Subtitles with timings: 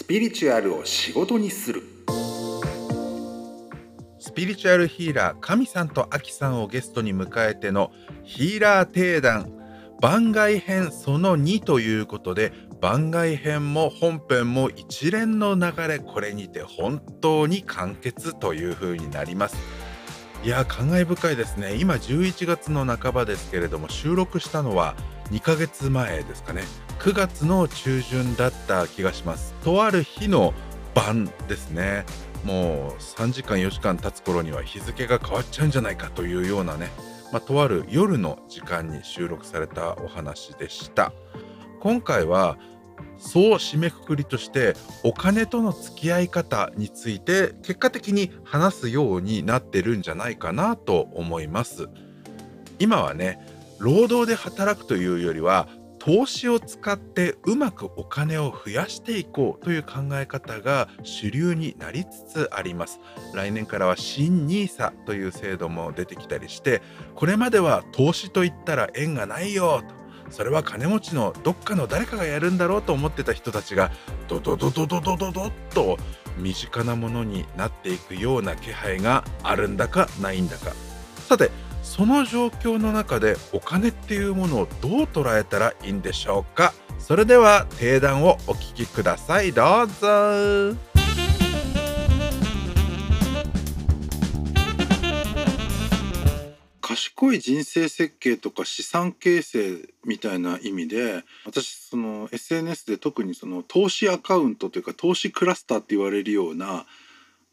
[0.00, 1.82] スピリチュアルを仕事にする。
[4.18, 7.92] スピリチュアルヒーラー神さんとアキさんをゲストに迎えての
[8.24, 9.52] ヒーラー定談。
[10.00, 12.50] 番外編その2ということで
[12.80, 19.56] 番外編も本編も一連の流れこれにて本当に完結という風になります。
[20.42, 21.74] いや感慨深いですね。
[21.74, 24.96] 今11月の半ばですけれども収録したのは
[25.30, 26.62] 2ヶ月前ですかね。
[26.98, 29.54] 9月の中旬だった気がします。
[29.64, 30.52] とある日の
[30.92, 32.04] 晩ですね。
[32.44, 36.90] もう3時間4時間経つ頃には日付が変わっちゃうんじゃないかというようなね、
[37.32, 41.12] まあ、とある夜の時間に収録されたお話でした。
[41.78, 42.58] 今回は
[43.18, 51.88] そう締めくくりとしてお金との付き合い方について結果的に話すようになってるんじゃないかなと思います。
[52.80, 53.38] 今はね
[53.80, 55.66] 労働で働くというよりは
[55.98, 63.00] 投資を使ってうまくお金を増やしていこうという考え方が主流になりつつあります。
[63.34, 66.80] 来年からは新 NISA という制度も出てきたりして
[67.14, 70.32] これまでは投資といったら縁がないよと。
[70.32, 73.90] それは金持ちのどっかの誰かがやるんだろうと思ってた人たちが
[74.28, 75.98] ドドドドドドドドッと
[76.38, 80.72] 身近なものになっていくような気配があるんだかないんだか。
[81.28, 81.50] さて
[81.82, 86.72] その状況の中でお金っていうものをどう捉えたらいいんでしょうか？
[86.98, 89.52] それでは定談をお聞きください。
[89.52, 90.76] どうぞ。
[96.80, 106.86] 賢い人生設計とか資産形成みたいな意味で私その SNS で特にその投資アカウントというか投資クラスターって言われるような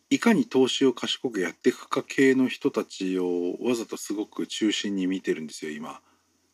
[0.09, 5.99] いかに投資を賢くやっていくか系の人たちをわざとすごく中心に見てるんですよ今。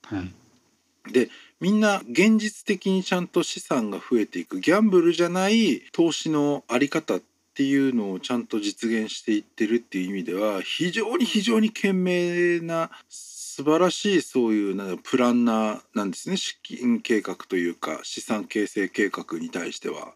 [0.05, 1.29] はい、で
[1.59, 7.21] みんな現実的にちゃんと資産が増えていくギャンブルじゃない投資のあり方っ
[7.55, 20.13] ていうのをちゃんと実現していってるっていう意味では非常に非常に賢明な素晴らしいそういうなんプランナーなんですね資金計画というか資産形成計画に対しては。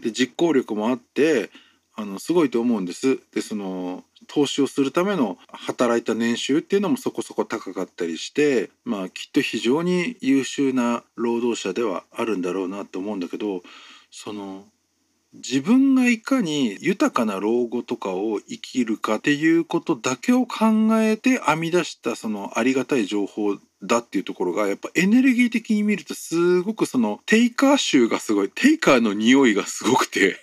[0.00, 1.50] で実行力もあって
[1.96, 3.18] あのすごいと思うんです。
[3.32, 13.62] でその投資をするための働いた年収っていうのもそこそこ高かったりしてまあきっと非常に優秀な労働者ではあるんだろうなと思うんだけど
[14.10, 14.64] その
[15.34, 30.38] 自分がいかに豊かな老後とかを生きるかっていうことだけを考えて編み出したそのありがたい情報だっていうところがやっぱエネルギー的に見るとすごくそのテイカー臭がすごいテイカーの匂いがすごくて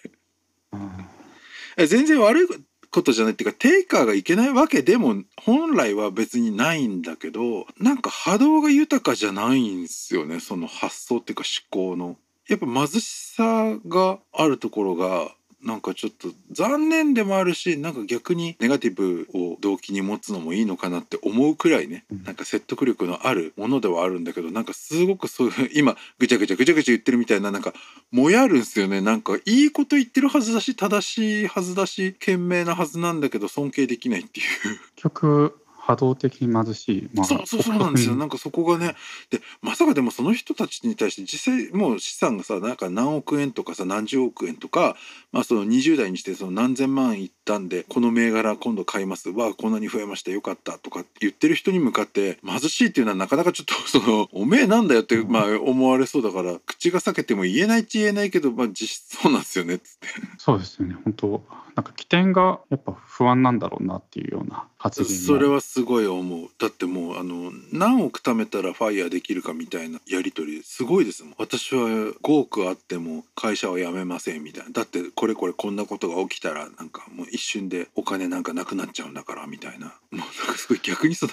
[1.87, 2.47] 全然悪い
[2.91, 12.17] ことじゃないっていうかテイカーがいけないわけでも本来は別にないんだけどなんか波動が豊かじゃないんですよねその発想っていうか思考の。
[12.49, 15.31] やっぱ貧しさがあるところが
[15.63, 27.73] なんかちょっと残念でもあるしなんか逆にネガティブを動機に持つのもいいのかなって思うくらいねなんか説得力のあるものではあるんだけどなんかすごくそういう今ぐちゃぐちゃぐちゃぐちゃ言ってるみたいななんか
[28.11, 34.45] もやるんすよねなんかいいこと言ってるはずだし正しいはずだし賢明なはずなんだけど尊敬できないっていう。
[34.95, 35.60] 曲
[35.91, 38.16] 波動的に貧しい、まあ、そうそうそうなんですよ。
[38.16, 38.96] なんかそこがね
[39.29, 44.96] でまさかでもその人たちに対して実際もう資産がさなんか何億円とかさ何十億円とか、
[45.31, 49.29] まあ、その20代にしてその何千万いったんでこの銘柄今度買います。
[49.29, 50.31] わこんなに増えました。
[50.31, 50.78] よかった。
[50.78, 59.75] とか言ってる人に向かって貧しいっていうのはなかなかちょっと そのおめえなんだよって、まあ、思われそうだから口が裂けても言えないっち言えないけど、まあ、実質そうなんですよね。
[59.75, 60.07] っつって。
[60.38, 60.96] そうですよね。
[61.03, 61.44] 本当
[61.75, 66.50] なんか起点がやっぱ不安なんだろうなっていうような発言それはすごい思う。
[66.59, 71.35] だってもうあの何億貯めたらファイヤーできるかみたいなやり取りすごいですもん。
[71.38, 74.72] 私は5億あっても会社は辞めませんみたいな。
[74.72, 79.87] だってこれこれこんなことが起きたらなんかもう一瞬でお金なんかなくなっちゃうんだからみたいな。
[79.87, 81.31] もうなんかすごい逆にその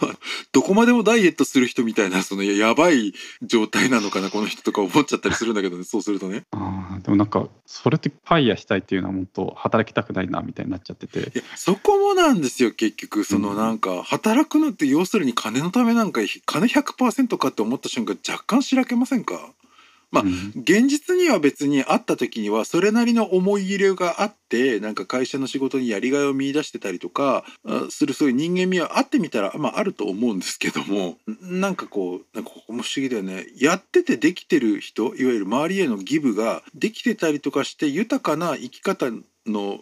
[0.53, 6.45] どこまでもダイエットする人みたいなそのやばい状態なのかなこの人とか思っちゃったりするんだけどねそうするとね。
[6.53, 11.19] あでもなんかそれってファイヤーしたいっていうのはもっと働きたくないなみたいになっちゃってて。
[11.19, 19.53] いやそこもなんですよ結局そのなんか働くのって要するに金のためなんか金100%かって思った瞬間若干しらけませんか？
[20.11, 20.25] まあ、
[20.57, 27.45] 現実には別に会った時にはそれなりの思い入れがあってなんか会社の仕事にやりがいを見出してたりとか
[27.91, 39.07] するそういう人間味は会ってみたら、まあ、あると思うんですけどもなんかこうなんかここも不思議だよねやっててできてる人いわゆる周りへのギブができてたりとかして豊かな生き方
[39.47, 39.79] の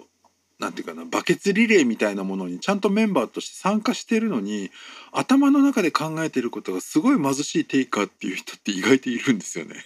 [0.58, 4.70] なんていうかなバケツリレーみたいなものにちゃんとメンバーとして参加してるのに
[5.12, 9.76] 頭の中で考えてることがすごい貧しいテイカーっていう人って意外といるんですよね。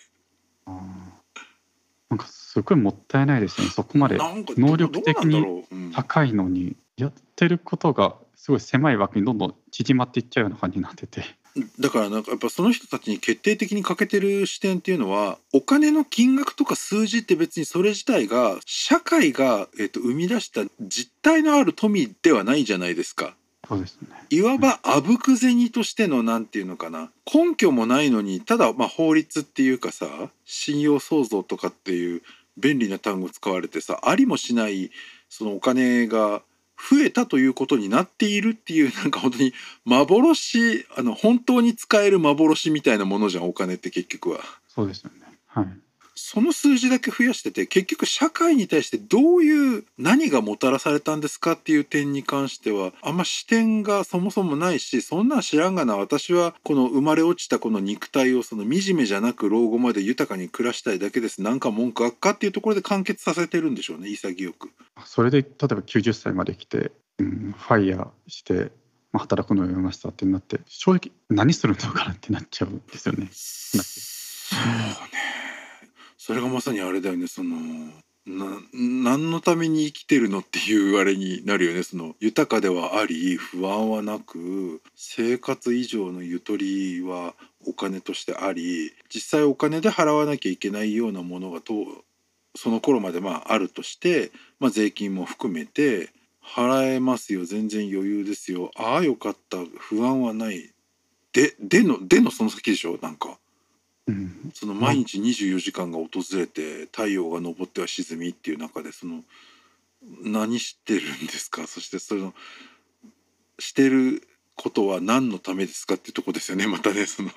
[2.10, 3.70] なんかすごいもったいないですよね。
[3.70, 4.18] そこまで
[4.58, 5.64] 能力的に
[5.94, 11.22] 高いのにやってることがすごい狭い枠にどんどん縮まっていっちゃうような感じになってて。
[11.78, 23.34] だからなんかやっぱその人たちに決定的に欠けてる視点っていうのはお金の金額とか数字って別にそれ自体が社会が、えっと生み出した実体のある富ではないじゃないですか。
[23.70, 24.08] そうですね。
[24.30, 27.12] いわばあぶく銭としてのなんていうのかな。
[27.32, 30.08] 根拠もないのにただまあ法律っていうかさ
[30.44, 32.22] 信用創造とかっていう
[32.56, 34.90] 便利な単語使われてさありもしない
[35.28, 36.42] そのお金が
[36.76, 39.52] 増えたということになっているっていうなんか本当に
[39.84, 44.40] 幻あの本当に使える幻みたいなものじゃんお金って結局は。
[44.66, 45.38] そうですよね。
[45.46, 45.89] はい
[46.22, 64.70] その数字だけ増やしてて結局社会に対してどういう何がもたらされたんですかっていう点に関してはあんま視点がそもそもないしそんなん知らんがな私はこの生まれ落ちたこの肉体をその惨めじゃなく老後まで豊かに暮らしたいだけですなんか文句あっかっていうところで完結させてるんでしょうね潔く。
[65.04, 68.70] それで例えば90歳まで来て、うん、ファイヤーして、
[69.12, 73.28] まあ、働くのをやめましたってなって正直何するのかなってなっちゃうんですよね。
[73.32, 74.60] そう
[75.12, 75.39] ね
[76.30, 77.56] それがまさにあれだよねその
[78.24, 81.82] な何のために生きてるのっていうあれになるよね。
[81.82, 87.34] その豊かではあり不安はなく生活以上のゆとりは
[87.66, 91.74] お金としてあり実際お金で払わなきゃいけないようなものがと
[92.54, 94.30] その頃までまああるとして、
[94.60, 96.10] まあ、税金も含めて
[96.44, 97.44] 払えますよ。
[97.44, 98.70] 全然余裕ですよ。
[98.76, 99.56] ああよかった。
[99.78, 100.70] 不安はない。
[101.32, 103.00] ででのでのその先でしょ？
[103.02, 103.36] なんか。
[104.10, 109.22] うん、その毎日24時間が訪れて太陽が昇っては沈みっていう中でその
[110.22, 111.66] 何してるんですか？
[111.66, 112.34] そしてその
[113.58, 114.22] してる
[114.56, 116.66] ことは何のためですかっていうとこですよね？
[116.66, 117.30] またねその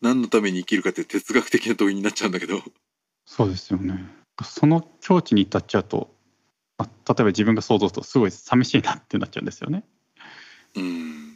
[0.00, 2.62] 何のために生きるかって哲学的な問いになっちゃうんだけど。
[3.26, 4.04] そうですよね。
[4.42, 6.14] その境地に至っちゃうと、
[6.78, 9.84] あ例えば自分が想像するとすごい寂しいなってなっちゃうんですよね。
[10.76, 11.27] うん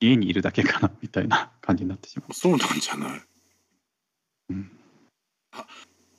[0.00, 2.34] 家にいるだけかなみたいな感じになってしまう。
[2.34, 3.20] そうなんじゃない？
[4.50, 4.70] うん、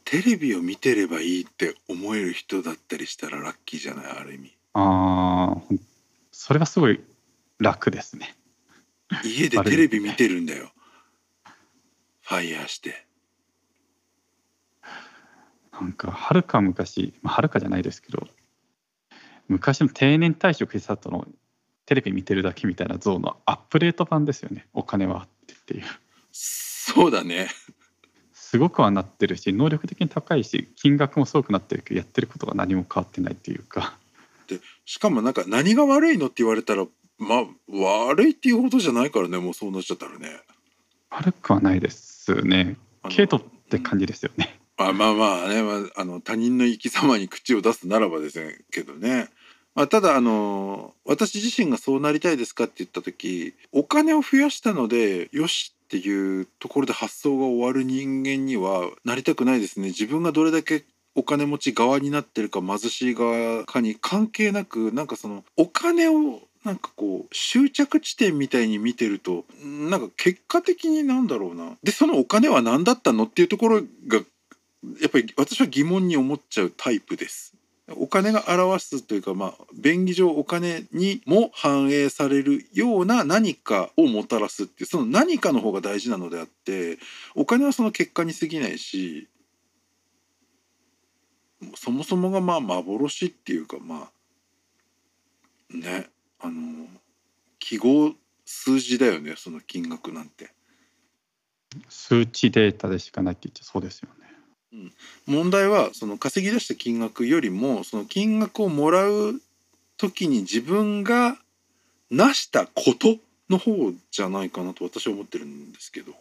[0.06, 4.06] テレビを見てればいいって思える人だったりしたらラッキーじゃない？
[4.06, 4.58] ある意味。
[4.74, 5.62] ああ、
[6.32, 7.00] それはすごい
[7.58, 8.36] 楽ですね。
[9.24, 9.62] 家で。
[9.64, 10.72] テレビ見てるんだよ。
[12.22, 13.06] ファイヤーして。
[15.72, 18.28] なんかはるか昔、まあ、はるかじゃないですけど
[19.48, 21.26] 昔の定年退職した後の
[21.90, 24.68] テレビ見てるだけみたいな像のアップデート版ですよね。
[24.74, 25.28] お金はあっ
[25.66, 25.84] ていう
[26.32, 27.50] そうだね。
[28.32, 33.98] すごくはなってるし能力的に高いし金額もすごくなってるけどやってることが何も変わってないっていうか。
[34.86, 36.86] しかもなんか何が悪いのって言われたら
[37.18, 40.30] まあ悪いっていうほどじゃないからねもうそうなっちゃったらね。
[41.10, 42.78] 悪くはないですね。
[43.02, 44.60] あのけどって感じですよね。
[44.78, 49.30] あまあまあね、まあ、あの他人の生き様に口を出すならばですねけどね、
[49.76, 60.84] まあ、ただあの私自身がそうなりたいですかって言った時お金を増やしたのでよしっていうところで発想が終わる人間にはなりたくないですね自分がどれだけ
[61.16, 74.18] お金持ち側になってるか貧しい側かに関係なくなんかそのお金をなんかこう終着地点みたいに見てるとなんか結果的になんだろうなでそのお金は何だったのっていうところが
[75.02, 77.54] やっぱり私は疑問に思っちゃうタイプです。
[77.98, 86.98] お金が表すというかまあ便宜上お金にも反映されるような何かをもたらすっていうその何かの方が大事なのであって
[87.36, 89.28] お金はその結果に過ぎないし
[91.76, 94.10] そもそもがまあ幻っていうかま
[95.72, 96.08] あね
[96.40, 96.88] あの
[97.60, 98.14] 記号
[98.46, 100.52] 数字だよねその金額なんて。
[101.88, 104.19] 数値データでしかないって言っちゃそうですよね
[105.26, 109.42] 問題はその稼ぎ出した金額よりもその金額をもらう
[109.98, 111.38] 時に自分が
[112.12, 113.18] 成したこと
[113.50, 116.14] の方じゃないかなと私は思ってるんですけど。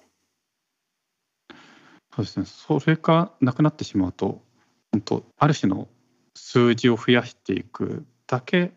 [2.14, 4.42] そうですねそれがなくなってしまうと
[4.90, 5.86] 本当ある種の
[6.34, 8.72] 数字を増やしていくだけ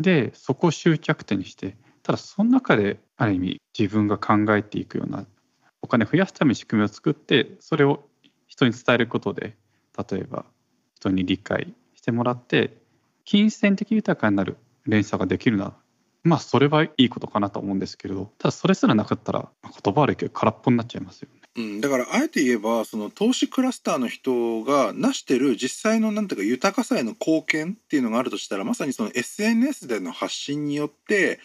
[0.00, 5.26] でそこを終着点にしてただその中である意味自分が考えていくような
[5.80, 8.04] お金増やすために仕組みを作ってそれを
[8.52, 9.56] 人に伝えることで
[10.10, 10.44] 例えば
[10.96, 12.76] 人に理解してもらって
[13.24, 15.72] 金銭的豊かになる連鎖ができるなら
[16.22, 21.40] まあそれはいいことかなと思うんですけれどただそれすらなかったら言葉悪いけど空っぽになっちゃいますよね。
[21.54, 31.40] うん、だからあえて言えばその投資クラスターの人が成してる実際のなんていうか豊かさへの貢献っていうのがあるとしたらまさにその SNS での発信によって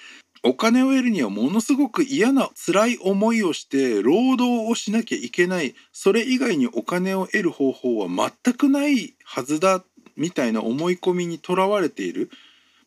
[0.48, 5.76] お金を得るにはものすごく嫌な辛い思いをして労働をしなきゃいけない。
[5.92, 9.84] それ以外にお金を得る方法は全くないはずだ
[10.16, 12.30] みたいな思い込みにとらわれている、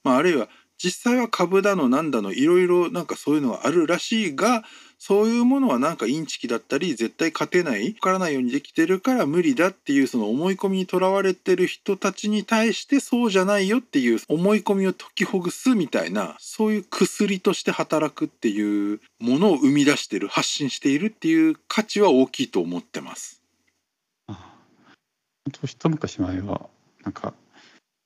[0.02, 0.48] まあ、あるいは
[0.82, 4.64] 実際は株だのなんだのいろいろなんかそういうのがあるらしいが
[5.02, 23.42] そういうものはなんかインチキだったり絶対勝てない分からないようにできてるから無理だっていうその思い込みにとらわれてる人たちに対してそうじゃないよっていう思い込みを解きほぐすみたいなそういう薬として働くっていうものを生み出してる発信しているっていう価値は大きいと思ってます。
[24.28, 24.36] あ
[25.50, 26.68] と一昔前は
[27.04, 27.32] なんか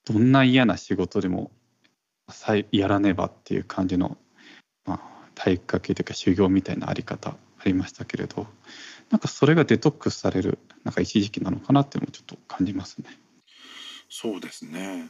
[0.04, 1.50] どんな嫌な仕事でも
[2.70, 4.16] やらねばっていう感じの、
[4.86, 8.46] まあ、体育会系というか修行みたいなあり方ありましたけれど
[9.10, 13.06] なんかそれがデトックスされるなんか一時期なのかなってもちょっと感じますね。
[14.08, 15.08] そうですね。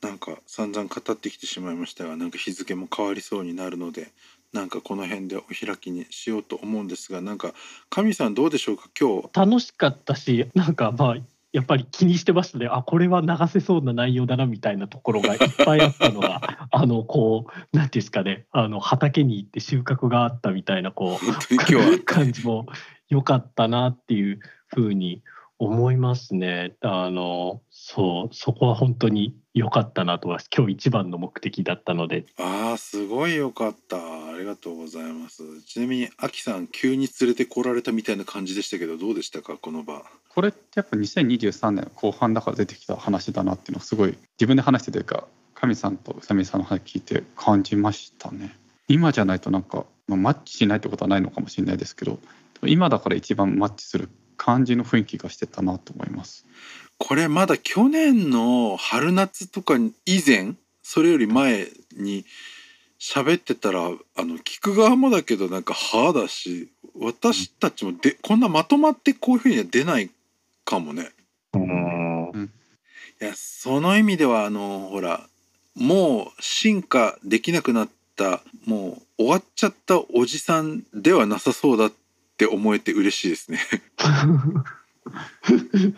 [0.00, 4.12] なんか散々語ってきてしまいましたがなんか日付も変わりそうになるので
[4.52, 7.54] なんかこの辺でお開きにしようと思うんですがなんか
[7.88, 8.90] 神さんどうでしょうか？
[8.98, 9.30] 今日。
[9.32, 11.16] 楽しかったしなんかまあ
[11.54, 12.66] やっぱり気にしてましたね。
[12.68, 16.40] あこれは流せそうな内容だなみたいなところがいっぱいあったのが
[16.72, 18.46] あのこう何ていうんですかね。
[18.50, 21.58] あの畑に行って収穫があったみたいなこう
[22.04, 22.66] 感じも
[23.08, 25.22] 良かったなっていうふうに
[25.58, 26.74] 思いますね。
[26.80, 40.02] あのそうそこは本当に良かったなと思います今日一番の目的だったのであーすごいよかったありがとうございますちなみにアキさん急に連れてこられたみたいな感じでしたけどどうでしたかこの場？
[40.28, 48.56] これってやっぱ2023年後半だから出てきた話だなっていうのをすごい自分で話してというか神さんと宇佐美さんの話聞いて感じましたね。
[48.88, 52.18] 今じゃないとなんか、まあ、マッチしないってことはないのかもしれないですけど
[52.66, 56.46] 今だから一番マッチする感じの雰囲気がしてたなと思います。
[56.98, 59.74] これまだ去年の春夏とか
[60.06, 62.24] 以前それより前に
[63.00, 63.84] 喋ってたらあ
[64.24, 70.10] の聞く側もだけどなんか歯だし私たちもでこんなまとまってこういうふうには出ない
[70.64, 71.10] かもね。
[71.54, 72.50] うん
[73.20, 75.26] いやその意味ではあのほら
[75.74, 82.03] もう進化できなくなったもう終わっちゃったおじさんではなさそうだって
[82.46, 83.60] 思えて嬉しいですね。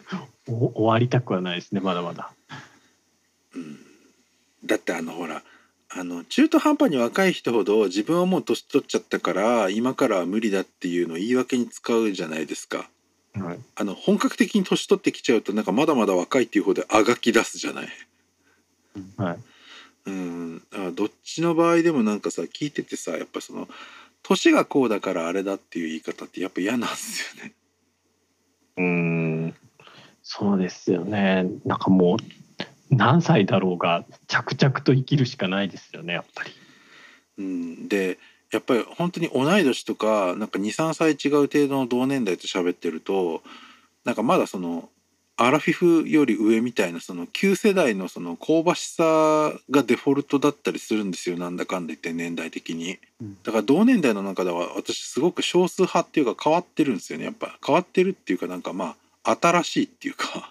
[0.49, 2.33] お終わりたくはないですねまだまだ。
[3.55, 3.79] うん
[4.65, 5.43] だってあのほら
[5.89, 12.89] あの中途半端に若い人ほど自分はもう年取っちゃったから今からは無理だっていうのを言い訳に使うじゃないですか。
[13.35, 17.89] はいあの本格的に年取ってきちゃうとなんかまだまだ若いっていう方であがき出すじゃない。
[19.17, 19.39] はい
[20.07, 20.63] うん、
[20.95, 23.69] どっちの場合でもなんかさ聞いててさやっぱその
[24.29, 27.53] 年がこうだからあれだっていう言い方ってやっぱ嫌なんですよね。
[28.77, 29.55] うーん
[30.23, 32.19] そうですよねなんかもう
[32.91, 36.51] 何歳だろうが着々と生きるしかないですよねやっぱり。
[37.39, 38.19] うん、で
[38.51, 43.43] やっぱり本当に同い年とかなんか23歳違う程度の同年代と喋ってると
[44.05, 44.89] なんかまだその
[45.39, 52.99] アラフィフより上みたいなその旧世代のその香ばしさがデフォルトだったりするんですよなんだかんだ言って年代的に。
[53.21, 53.37] うん。
[53.43, 57.59] だから同年代の中では私すごく少数派っていうか変わってるんですよねやっぱ。
[57.65, 60.51] 変わってるっていうかなんかまあ新しいっていうか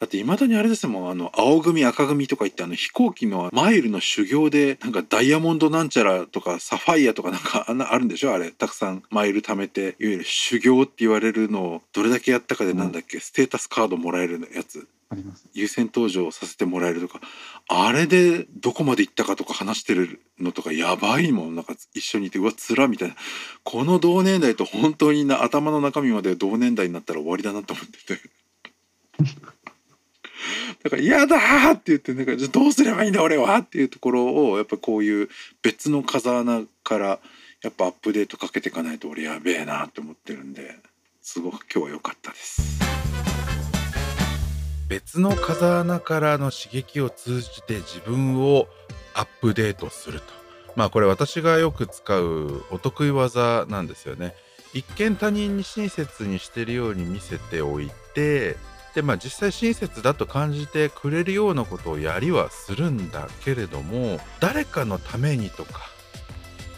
[0.00, 1.10] だっていまだにあれですもん。
[1.10, 8.32] あの青組赤組とか言ってあの飛行機のマイルの修行でなんかダイヤモンドなんちゃらとかサファイアとかなんか あるんでしょ？
[8.32, 14.86] あれたくさんマイル貯めていわゆる修行って言われるのをどれだけやったかでなんだっけ、ステータスカードもらえるやつ。
[15.54, 17.20] 優先登場させてもらえるとか。
[17.66, 21.56] あれでどこまで行ったかとか話してるのとかやばいもん。
[21.56, 23.16] なんか一緒にいてうわつらみたいな。
[23.64, 28.20] この同年代と本当にな頭の中身まで同年代になったら終わりだなと思ってて。
[30.88, 31.36] だから「嫌だ!」
[31.72, 35.28] って言ってなんかじゃどうすればいいんだ俺はっていうところをやっぱこういう
[35.62, 37.18] 別の風穴から
[37.62, 40.74] やっぱアップデートかけていかないと俺やべえなって思ってるんで
[41.20, 42.78] すごく今日は良かったです。
[44.88, 48.68] 別の風穴からの刺激を通じて自分を
[49.12, 50.26] アップデートすると
[50.76, 54.34] まあこれ私がよく使うお得意技なんですよね
[54.72, 58.56] 一見他人に親切にしてるように見せておいて
[58.94, 65.80] でまあ実際親切だと感じてくれるようなことをやりはするんだけれども誰かのためにとか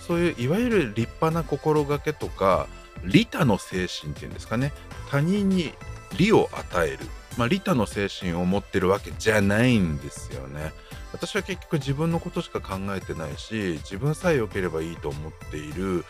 [0.07, 2.67] そういういわゆる立派な心がけとか
[3.05, 4.73] 利他の精神っていうんですかね。
[5.11, 5.73] 他人に
[6.17, 6.99] 利を与える。
[7.38, 10.73] まあ、利他の精神を持ってるわけじゃないんですよね。
[11.12, 16.05] 私は結局自分のことしか考えてないし自分さえ良ければいいと思っている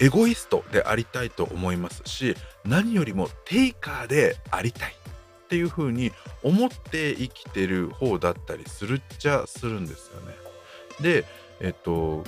[0.00, 4.94] エゴイストでありたいと思いますし何よりもテイカーでありたい。
[5.44, 6.10] っていう風に
[6.42, 10.34] 思って生きてる方だったりするっちゃするんですよね。
[11.00, 11.24] で
[11.60, 12.24] えっと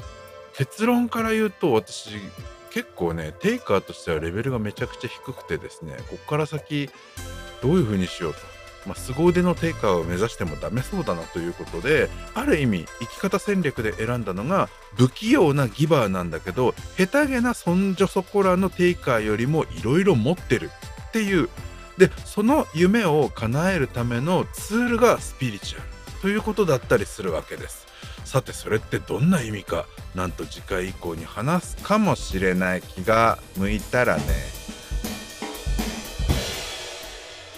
[0.56, 2.10] 結論から言うと私
[2.70, 6.90] 結構ねテイカーとしてはレベルがめちゃくちゃ低くてですねこっから先
[7.62, 8.40] どういう風にしようと、
[8.86, 20.70] まあ、凄腕のテイカーを目指してもダメそうだなということである意味生き方戦略で選んだのが不器用なギバーなんだけど下手げなそんじょそこらのテイカーよりもいろいろ持ってる
[21.08, 21.48] っていう
[21.98, 25.88] でその夢を叶えるためのツールがスピリチュアル
[26.20, 27.86] ということだったりするわけです。
[28.24, 34.22] さてそれってどんな意味かなんと次回以降に話すかもしれない気が向いたらね。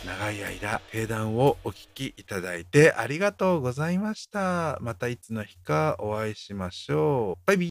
[0.04, 4.78] 長い間定談をお聞きいただいてありがとうございました。
[4.80, 7.47] またいつの日かお会いしましょう。
[7.47, 7.66] バイビー。